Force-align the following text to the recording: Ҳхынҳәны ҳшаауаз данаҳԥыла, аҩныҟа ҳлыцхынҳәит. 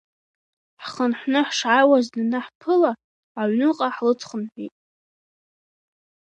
Ҳхынҳәны 0.83 1.39
ҳшаауаз 1.47 2.05
данаҳԥыла, 2.13 2.91
аҩныҟа 3.41 3.87
ҳлыцхынҳәит. 3.95 4.73